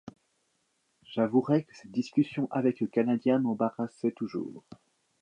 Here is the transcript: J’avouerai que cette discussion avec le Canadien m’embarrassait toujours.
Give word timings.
J’avouerai 1.03 1.63
que 1.63 1.75
cette 1.75 1.91
discussion 1.91 2.47
avec 2.49 2.79
le 2.79 2.87
Canadien 2.87 3.37
m’embarrassait 3.37 4.09
toujours. 4.11 4.63